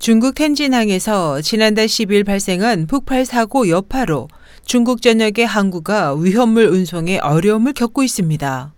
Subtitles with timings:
[0.00, 4.28] 중국 텐진항에서 지난달 10일 발생한 폭발 사고 여파로
[4.64, 8.72] 중국 전역의 항구가 위험물 운송에 어려움을 겪고 있습니다.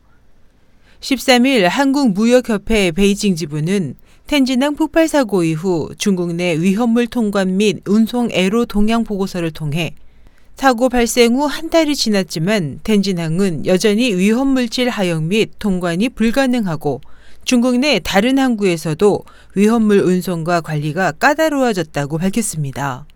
[0.99, 3.95] 13일 한국무역협회 베이징 지부는
[4.27, 9.95] 텐진항 폭발 사고 이후 중국 내 위험물 통관 및 운송 애로 동향 보고서를 통해
[10.57, 17.01] 사고 발생 후 한 달이 지났지만 텐진항은 여전히 위험물질 하역 및 통관이 불가능하고
[17.45, 23.07] 중국 내 다른 항구에서도 위험물 운송과 관리가 까다로워졌다고 밝혔습니다.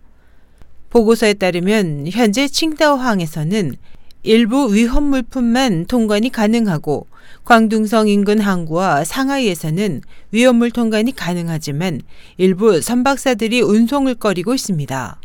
[0.89, 3.75] 보고서에 따르면 현재 칭다오항에서는
[4.23, 7.07] 일부 위험물품만 통관이 가능하고
[7.45, 12.01] 광둥성 인근 항구와 상하이에서는 위험물 통관이 가능하지만
[12.37, 15.21] 일부 선박사들이 운송을 꺼리고 있습니다.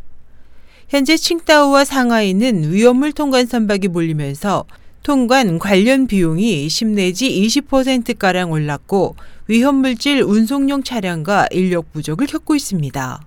[0.89, 4.67] 현재 칭다오와 상하이는 위험물 통관 선박이 몰리면서
[5.03, 9.17] 통관 관련 비용이 10 내지 20%가량 올랐고
[9.49, 13.27] 위험물질 운송용 차량과 인력 부족을 겪고 있습니다.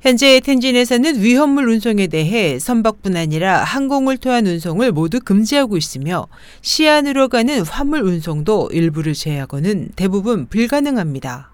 [0.00, 6.28] 현재 텐진에서는 위험물 운송에 대해 선박뿐 아니라 항공을 통한 운송을 모두 금지하고 있으며
[6.62, 11.50] 시안으로 가는 화물 운송도 일부를 제외하고는 대부분 불가능합니다.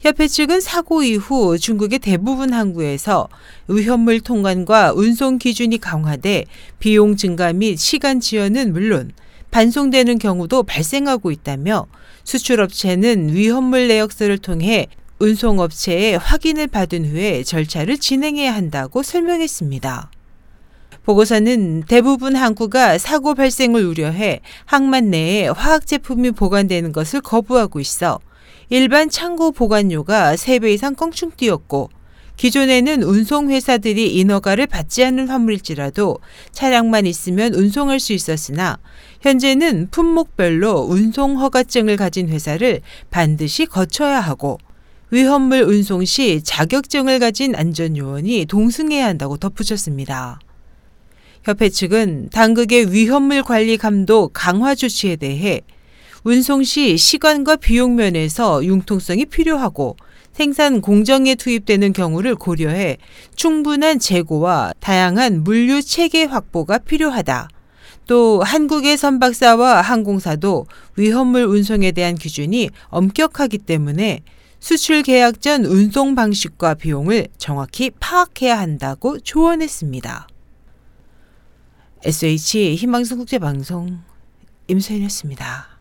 [0.00, 3.28] 협회 측은 사고 이후 중국의 대부분 항구에서
[3.66, 6.44] 위험물 통관과 운송 기준이 강화돼
[6.78, 9.10] 비용 증가 및 시간 지연은 물론
[9.50, 11.86] 반송되는 경우도 발생하고 있다며
[12.22, 14.86] 수출업체는 위험물 내역서를 통해
[15.18, 20.12] 운송업체에 확인을 받은 후에 절차를 진행해야 한다고 설명했습니다.
[21.02, 28.20] 보고서는 대부분 항구가 사고 발생을 우려해 항만 내에 화학 제품이 보관되는 것을 거부하고 있어
[28.70, 31.90] 일반 창고 보관료가 3배 이상 껑충 뛰었고
[32.36, 36.18] 기존에는 운송회사들이 인허가를 받지 않는 화물일지라도
[36.52, 38.78] 차량만 있으면 운송할 수 있었으나
[39.22, 44.58] 현재는 품목별로 운송 허가증을 가진 회사를 반드시 거쳐야 하고
[45.10, 50.38] 위험물 운송 시 자격증을 가진 안전요원이 동승해야 한다고 덧붙였습니다.
[51.42, 55.62] 협회 측은 당국의 위험물 관리 감독 강화 조치에 대해
[56.24, 59.96] 운송 시 시간과 비용 면에서 융통성이 필요하고
[60.32, 62.98] 생산 공정에 투입되는 경우를 고려해
[63.34, 67.48] 충분한 재고와 다양한 물류 체계 확보가 필요하다.
[68.06, 74.22] 또 한국의 선박사와 항공사도 위험물 운송에 대한 기준이 엄격하기 때문에
[74.60, 80.26] 수출 계약 전 운송 방식과 비용을 정확히 파악해야 한다고 조언했습니다.
[82.04, 83.98] SH 희망성 국제방송
[84.68, 85.77] 임소연이었습니다.